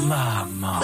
[0.00, 0.80] Maman.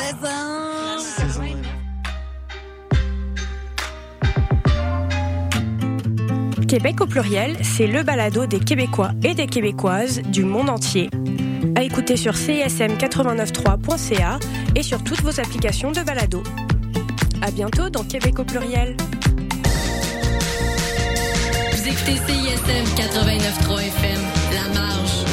[6.68, 11.08] Québec au pluriel, c'est le balado des Québécois et des Québécoises du monde entier.
[11.74, 14.38] À écouter sur csm893.ca
[14.76, 16.43] et sur toutes vos applications de balado.
[17.40, 18.98] À bientôt dans Québec au pluriel.
[21.72, 24.20] Vous écoutez CISM 89.3 FM,
[24.52, 25.27] La Marge.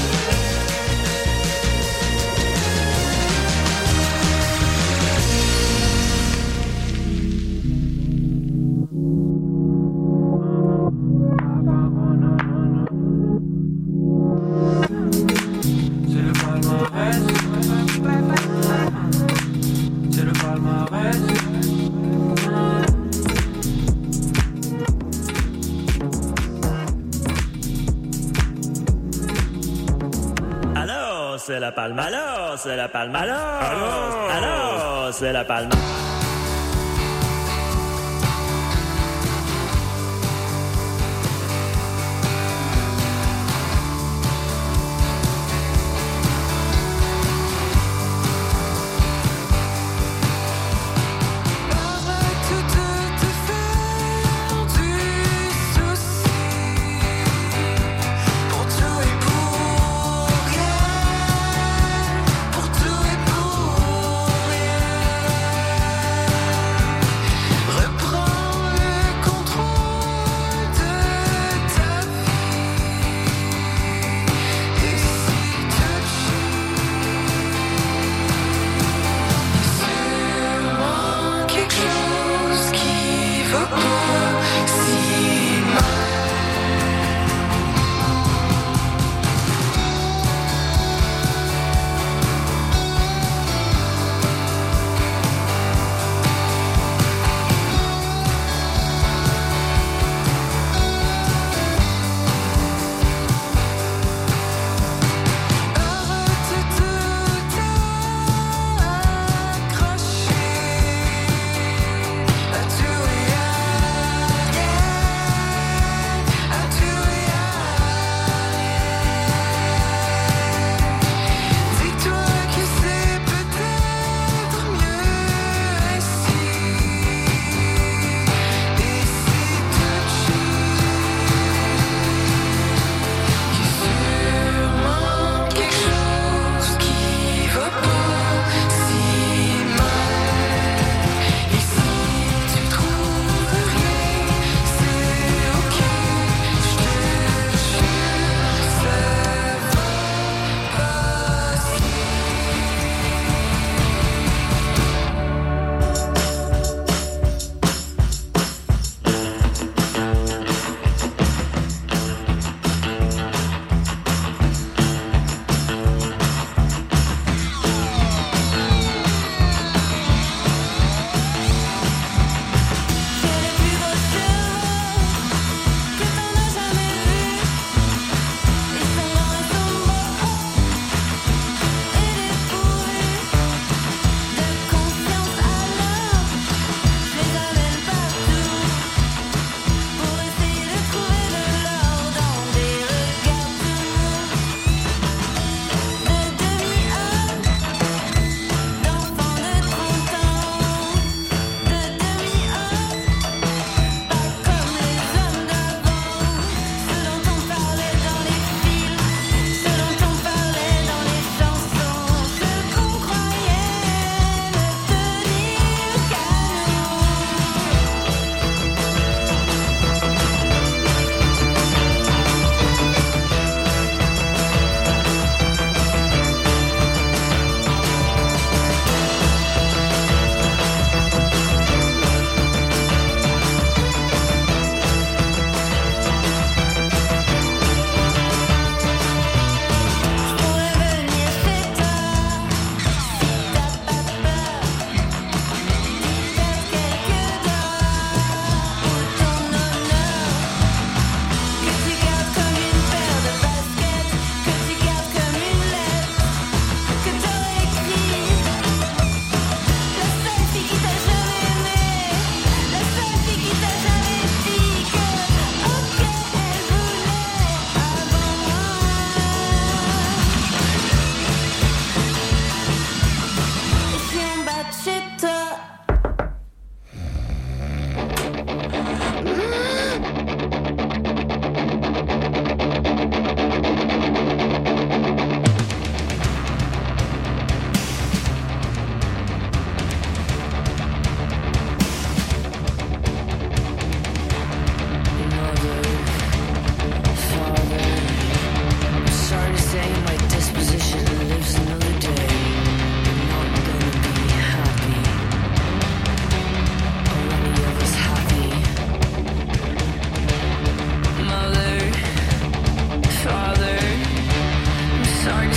[32.65, 33.15] C'est la palme.
[33.15, 33.37] Alors,
[34.31, 35.69] alors, c'est la palme.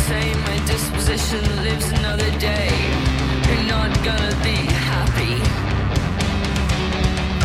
[0.08, 0.40] same.
[0.50, 2.70] My disposition lives another day.
[3.46, 4.56] You're not gonna be
[4.90, 5.34] happy.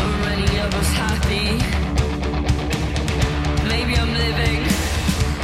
[0.02, 1.48] Are any of us happy?
[3.72, 4.60] Maybe I'm living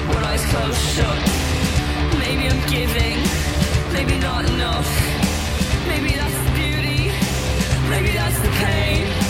[0.08, 1.20] with eyes closed shut.
[2.22, 3.18] Maybe I'm giving.
[3.96, 4.90] Maybe not enough.
[5.90, 7.00] Maybe that's the beauty.
[7.92, 9.29] Maybe that's the pain.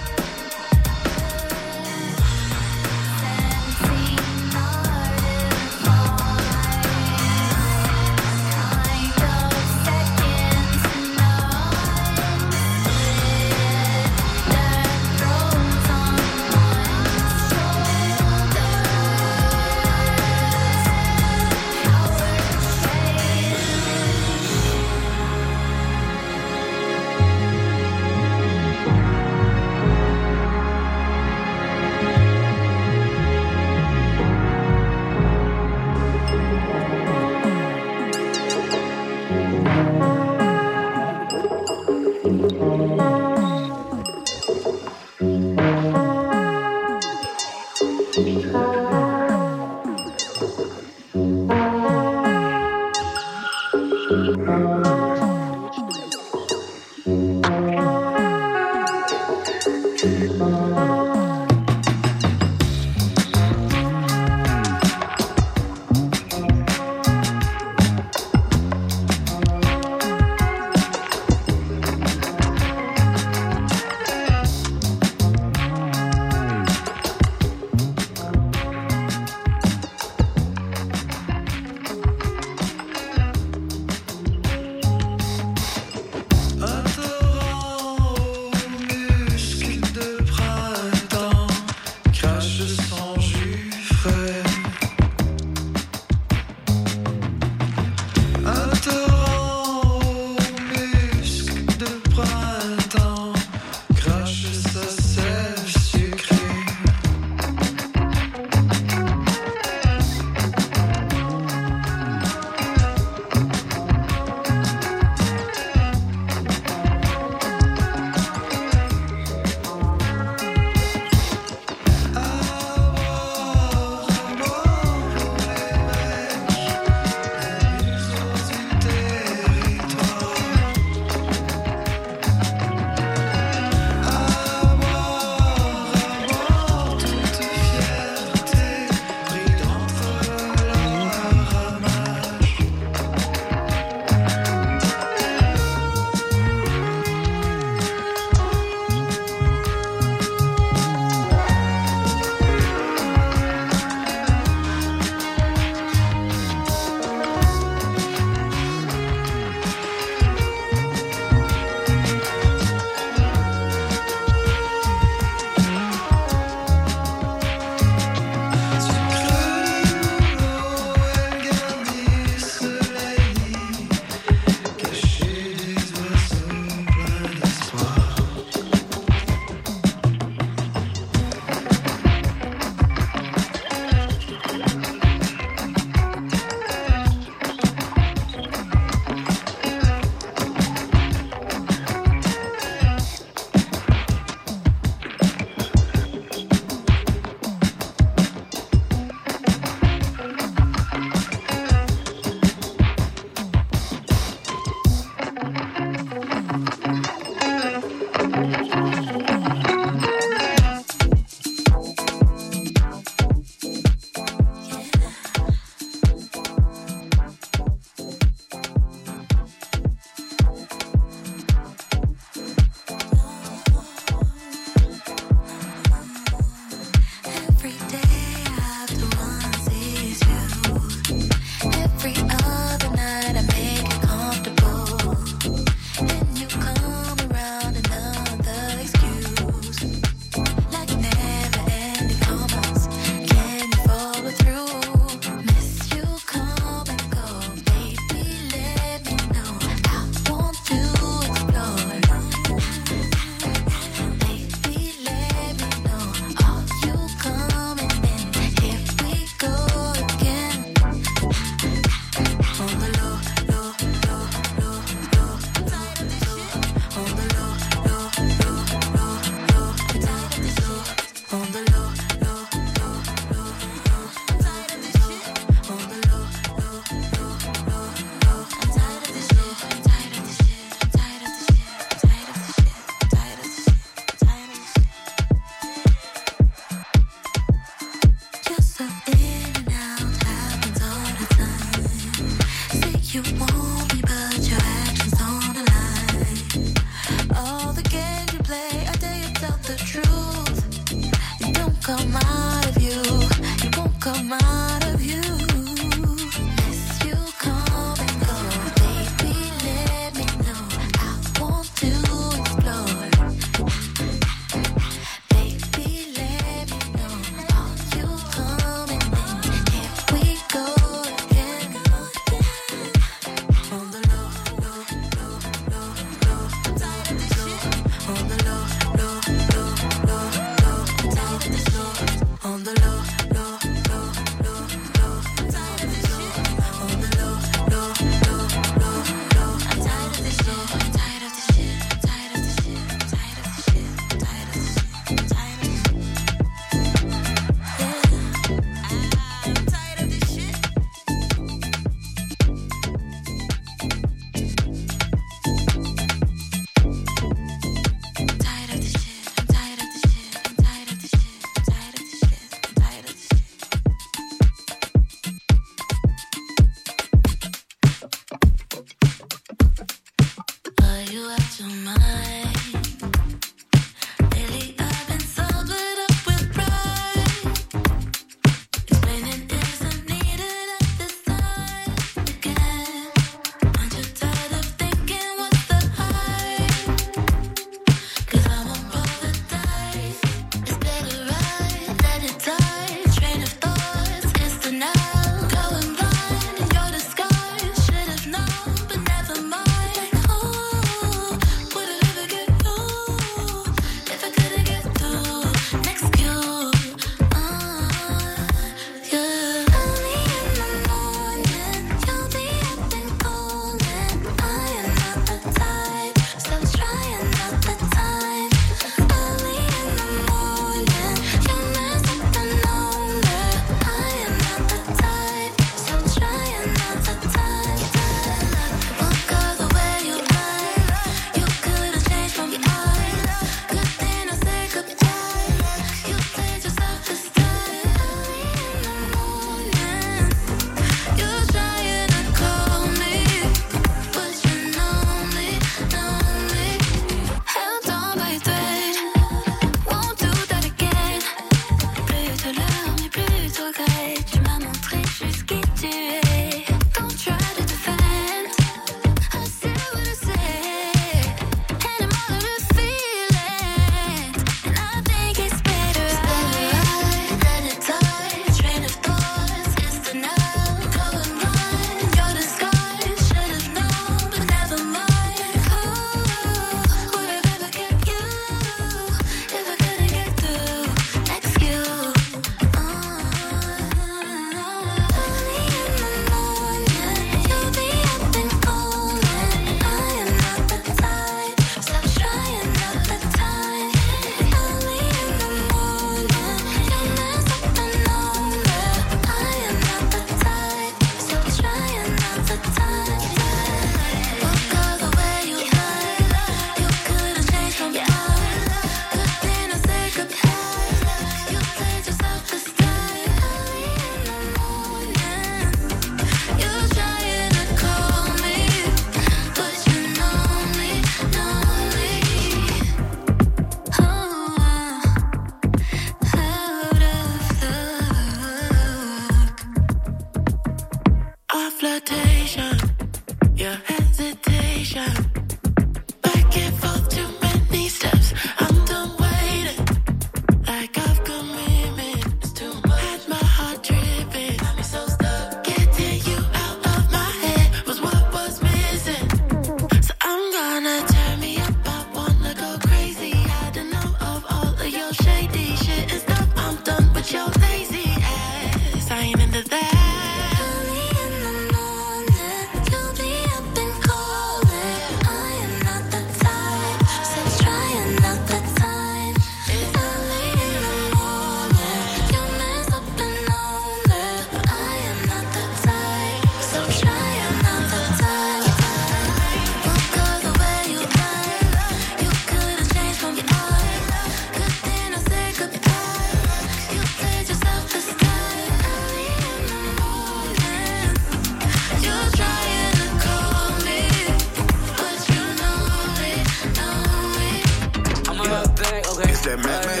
[599.12, 599.30] Okay.
[599.30, 600.00] It's that Mac Man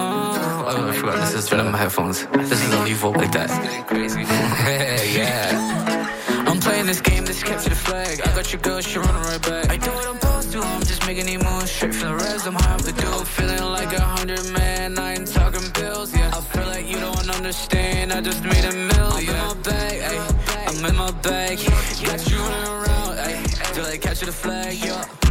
[0.00, 2.26] Oh, I forgot this is one of my headphones.
[2.26, 3.50] This is only vote like that.
[3.86, 4.20] Crazy.
[5.18, 5.78] yeah.
[6.46, 8.20] I'm playing this game, this capture the flag.
[8.24, 9.70] I got your girl, she running right back.
[9.70, 12.46] I do what I'm supposed to, I'm just making these moves straight from the res.
[12.46, 14.98] I'm high off the dope, feeling like a hundred man.
[14.98, 16.30] I ain't talking bills, yeah.
[16.34, 18.12] I feel like you don't understand.
[18.12, 19.34] I just made a million.
[19.34, 20.68] I'm in my bag, ayy.
[20.68, 21.58] I'm in my bag.
[21.58, 23.74] Got you running around, ayy.
[23.74, 25.27] Till I catch the flag, yeah.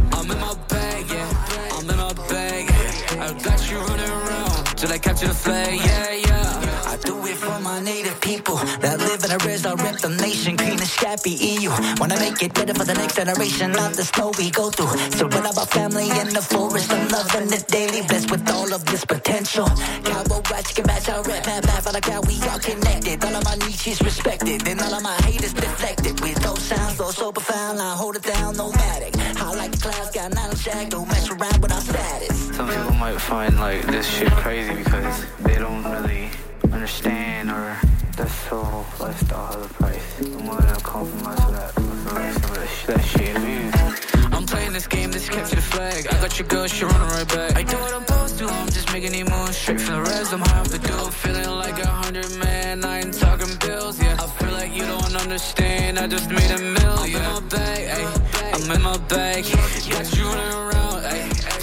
[4.78, 6.92] Till I capture the flag, yeah, yeah.
[6.92, 9.66] I do it for my native people that live in a res.
[9.66, 11.70] I rep the nation, green and scrappy EU.
[11.98, 14.94] Wanna make it better for the next generation, not the snow we go through.
[15.18, 19.04] Surrounded by family in the forest, I'm loving it daily, blessed with all of this
[19.04, 19.66] potential.
[20.04, 23.24] Cowboy watch can match our rep, mad bad for the crowd, we all connected.
[23.24, 26.20] All of my niches respected, and all of my haters deflected.
[26.20, 29.16] With those sounds, though so profound, I hold it down, nomadic.
[29.42, 32.47] I like the clouds, got nine shag, don't mess around with our status.
[32.58, 36.28] Some people might find like this shit crazy because they don't really
[36.72, 37.78] understand or
[38.16, 40.20] that's so lifestyle of the price.
[40.20, 41.70] I'm willing to compromise for that.
[41.72, 43.38] For that, sh- that shit.
[43.38, 44.32] Views.
[44.34, 46.08] I'm playing this game, this capture the flag.
[46.08, 47.56] I got your girl, she running right back.
[47.56, 50.32] I do what I'm supposed to, I'm just making these moves straight from the res.
[50.32, 52.84] I'm high off the dope, feeling like a hundred man.
[52.84, 54.16] I ain't talking bills, yeah.
[54.18, 55.96] I feel like you don't understand.
[55.96, 57.22] I just made a million.
[57.22, 58.64] I'm in my bag, ayy.
[58.64, 59.44] I'm in my bag.
[59.44, 60.87] Got you running around,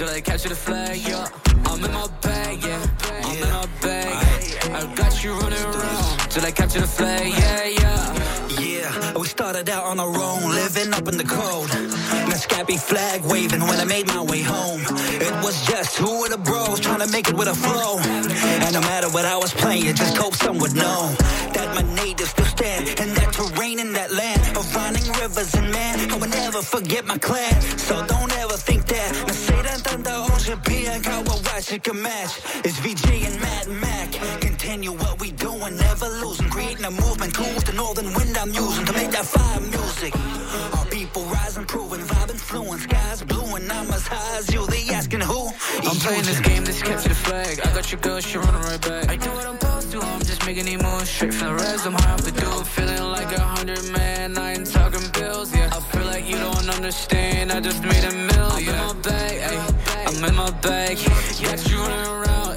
[0.05, 1.27] Till I capture the flag, yeah.
[1.65, 2.79] I'm in my bag, yeah.
[3.23, 4.13] I'm in my bag.
[4.71, 8.61] I got you running around till I capture the flag, yeah, yeah.
[8.61, 11.69] Yeah, we started out on our own, living up in the cold.
[12.29, 14.81] My scabby flag waving when I made my way home.
[15.27, 17.97] It was just two of the bros trying to make it with a flow.
[17.97, 21.15] And no matter what I was playing, just hope some would know
[21.55, 25.71] that my natives still stand in that terrain in that land of running rivers and
[25.71, 26.11] man.
[26.11, 27.59] I will never forget my clan.
[27.79, 28.34] So don't
[31.65, 32.39] Kawawashi can match.
[32.63, 34.11] It's VG and Mad Mac.
[34.41, 36.49] Continue what we doing, never losing.
[36.49, 40.13] Creating a movement, cool with the northern wind I'm using to make that fire music.
[40.77, 44.65] Our people rise and proving, vibe influence, skies blue and I'm as high as you.
[44.67, 45.47] They asking who?
[45.89, 47.59] I'm playing this game, this capture the flag.
[47.61, 49.09] I got your girl, she running right back.
[49.09, 51.85] I do what I'm supposed to, I'm just making these moves straight from the res.
[51.85, 54.37] I'm high off the dope, feeling like a hundred man.
[54.37, 55.69] I ain't talking bills, yeah.
[55.71, 57.51] I feel like you don't understand.
[57.51, 58.35] I just made a million.
[58.45, 59.44] I'm in my bag.
[60.25, 60.97] I'm in my bag.
[60.97, 62.55] Got you running around.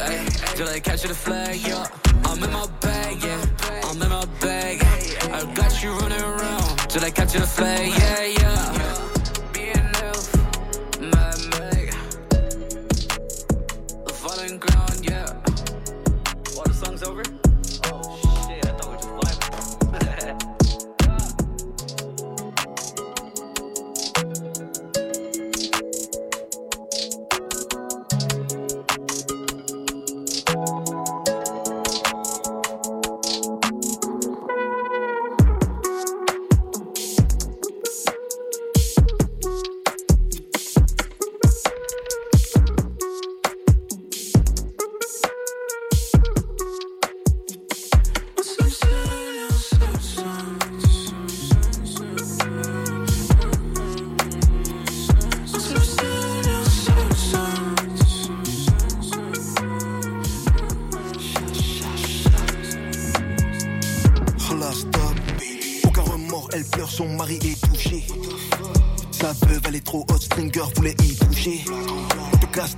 [0.57, 1.87] Till I capture the flag, yeah.
[2.25, 3.45] I'm in my bag, yeah.
[3.85, 4.83] I'm in my bag.
[5.31, 8.78] I got you running around till I capture the flag, yeah, yeah.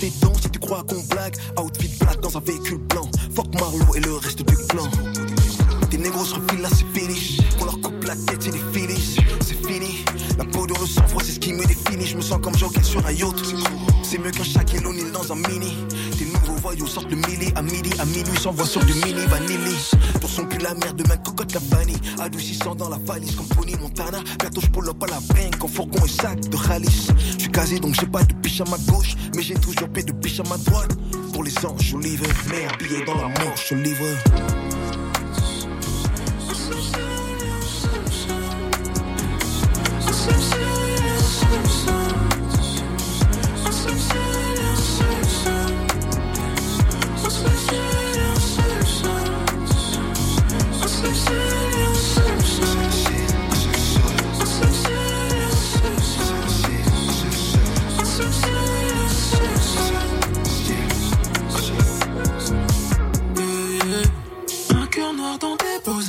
[0.00, 1.36] Tes dents si tu crois qu'on blague.
[1.62, 3.08] Outfit black dans un véhicule blanc.
[3.34, 4.88] Fuck Marlowe et le reste du clan.
[5.90, 7.38] Tes négros se refilent là, c'est fini.
[7.60, 9.16] On leur coupe la tête, c'est des finis.
[9.40, 10.04] C'est fini.
[10.38, 12.06] La peau de sang froid, c'est ce qui me définit.
[12.06, 13.34] Je me sens comme Joker sur un yacht.
[14.02, 15.76] C'est mieux qu'un Shaquille O'Neal dans un mini.
[16.20, 17.90] Tes nouveaux voyous sortent de mili à midi.
[17.98, 19.74] À minuit, s'envoient sur du mini vanilli.
[20.20, 21.96] Pour son cul, la merde de ma cocotte, la vanille.
[22.18, 23.46] Adoucissant dans la valise comme
[23.80, 24.18] Montana.
[24.38, 27.08] Bientôt, je up à la banque fourgon et sac de Khalis.
[27.38, 29.14] Je suis casé donc j'ai pas de biche à ma gauche.
[29.34, 30.90] Mais j'ai toujours paix de biche à ma droite.
[31.32, 32.22] Pour les anges, Olive.
[32.50, 34.18] Mais habillé dans la manche, Olive.
[40.12, 40.59] Some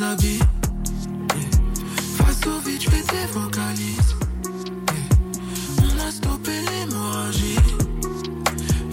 [0.02, 0.40] tes beaux habits.
[2.18, 4.16] Face au vide, je fais tes vocalises.
[5.80, 7.56] On a stoppé l'hémorragie.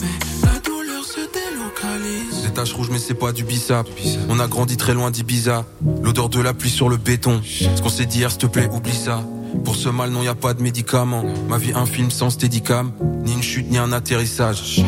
[0.01, 2.43] Mais la douleur se délocalise.
[2.43, 3.87] Des taches rouges mais c'est pas du bissap
[4.29, 5.65] On a grandi très loin d'Ibiza.
[6.03, 7.41] L'odeur de la pluie sur le béton.
[7.45, 9.23] Ce qu'on s'est dit hier s'il te plaît oublie ça.
[9.65, 11.25] Pour ce mal non y a pas de médicaments.
[11.49, 12.93] Ma vie un film sans steadicam
[13.25, 14.83] Ni une chute ni un atterrissage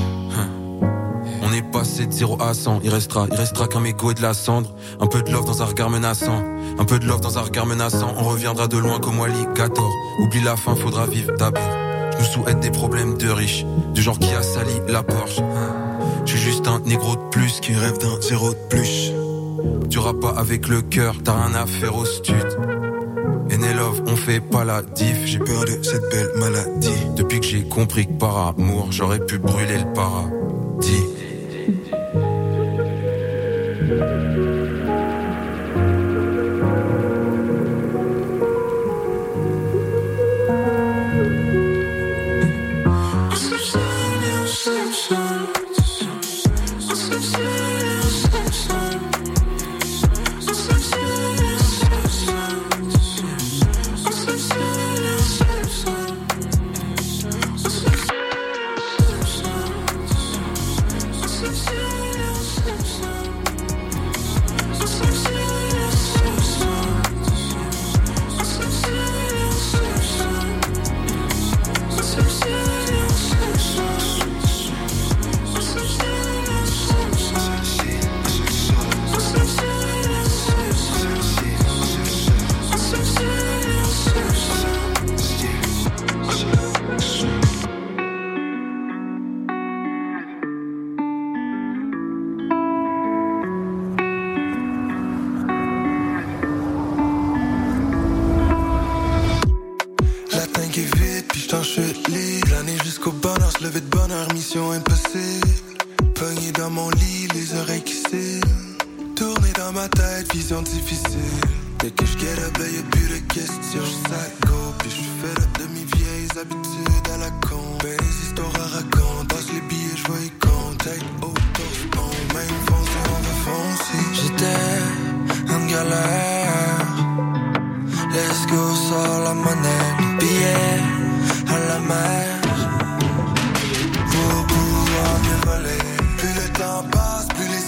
[1.91, 4.23] On est passé de 0 à 100 Il restera, il restera qu'un mégot et de
[4.23, 6.41] la cendre Un peu de love dans un regard menaçant
[6.79, 9.93] Un peu de love dans un regard menaçant On reviendra de loin comme Wally 14
[10.21, 11.63] Oublie la fin faudra vivre d'abord
[12.13, 15.41] Je nous souhaite des problèmes de riches Du genre qui a sali la Porsche.
[16.27, 19.13] Je suis juste un négro de plus qui rêve d'un zéro de plus.
[19.89, 22.57] Tu pas avec le cœur, t'as rien à faire au stud.
[23.51, 25.25] Love, on fait pas la diff.
[25.25, 26.91] J'ai peur de cette belle maladie.
[27.17, 31.20] Depuis que j'ai compris que par amour, j'aurais pu brûler le paradis.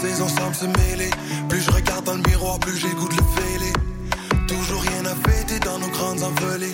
[0.02, 1.10] Les semblent se mêler.
[1.48, 3.72] Plus je regarde dans le miroir, plus j'écoute le fêlé.
[4.48, 6.72] Toujours rien à fêter dans nos grandes envolées.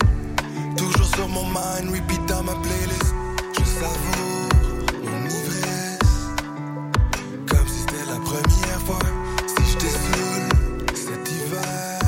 [0.76, 3.14] Toujours sur mon mind, repeat dans ma playlist.
[3.52, 4.48] Je savoure
[5.04, 5.98] mon ivresse.
[7.48, 8.98] Comme si c'était la première fois.
[9.46, 10.48] Si j'étais saoul
[10.94, 11.98] cet hiver.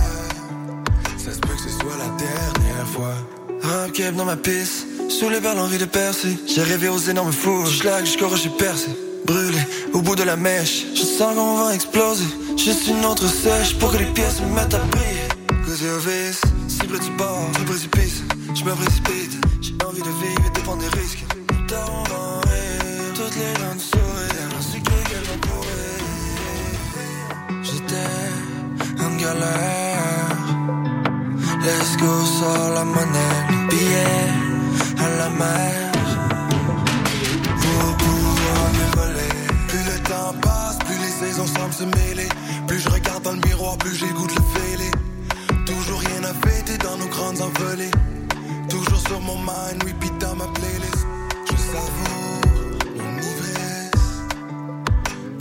[1.18, 3.14] Ça se peut que ce soit la dernière fois.
[3.62, 6.39] Un keb dans ma piste, saoulé par l'envie de percer.
[6.47, 8.91] J'ai rêvé aux énormes fours, j'lag jusqu'au rocher percé.
[10.17, 12.25] De la mèche, je sens qu'on va exploser.
[12.57, 15.29] Juste une autre sèche pour que les pièces me mettent à briller.
[15.65, 18.23] Cause au vice, cible du bord, du précipice.
[18.55, 21.25] Je me précipite, j'ai envie de vivre et de prendre des risques.
[23.15, 26.03] Toutes les dents de sourire, ainsi que vont courir.
[27.63, 28.13] J'étais
[29.03, 30.37] en galère.
[31.63, 34.27] Let's go, sors la monnaie, le billet
[34.99, 35.89] à la mer.
[41.21, 42.29] Saisons semblent se mêler.
[42.66, 44.91] Plus je regarde dans le miroir, plus j'écoute le fêlé.
[45.66, 47.91] Toujours rien à fêter dans nos grandes envolées.
[48.68, 51.07] Toujours sur mon mind, repeat dans ma playlist.
[51.51, 52.41] Je savoure
[52.97, 54.09] mon ivresse.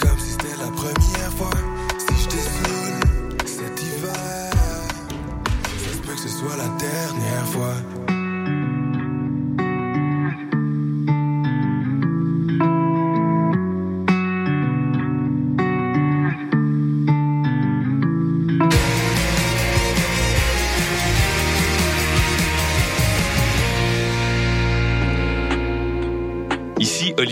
[0.02, 1.79] Comme si c'était la première fois.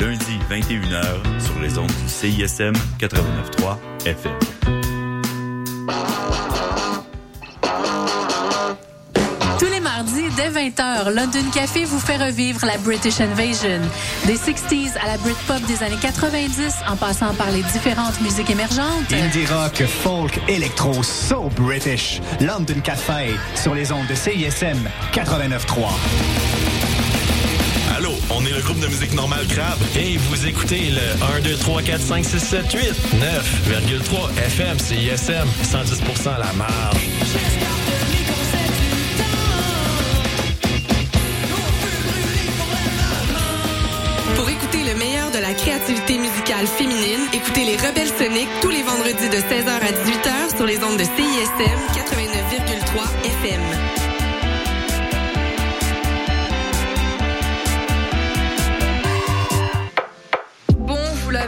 [0.00, 3.76] lundis 21h sur les ondes du CISM 89.3
[4.06, 4.32] FM.
[9.58, 13.80] Tous les mardis, dès 20h, London Café vous fait revivre la British Invasion.
[14.26, 19.12] Des 60s à la Britpop des années 90, en passant par les différentes musiques émergentes.
[19.12, 22.20] Indie rock, folk, électro, so British.
[22.40, 26.75] London Café sur les ondes de CISM 89.3.
[27.96, 31.56] Allô, on est le groupe de musique normale Crabe et vous écoutez le 1, 2,
[31.56, 32.80] 3, 4, 5, 6, 7, 8,
[33.72, 36.96] 9,3 FM, CISM, 110% la marge.
[44.34, 48.82] Pour écouter le meilleur de la créativité musicale féminine, écoutez les Rebelles Soniques tous les
[48.82, 54.05] vendredis de 16h à 18h sur les ondes de CISM 89,3 FM.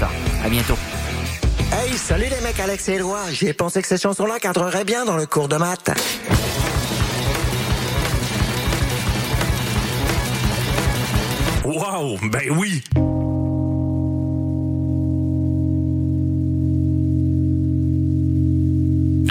[0.00, 0.10] Benstar.
[0.44, 0.76] À bientôt.
[1.72, 3.20] Hey, salut les mecs, Alex et Éloi.
[3.30, 5.90] J'ai pensé que ces chansons-là cadreraient bien dans le cours de maths.
[11.64, 12.82] Wow, ben oui!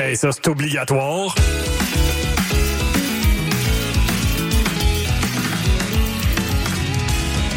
[0.01, 1.35] Hey, ça, c'est obligatoire.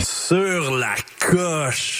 [0.03, 1.91] Sur la coche.